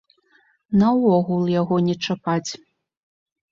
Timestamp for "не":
1.91-1.95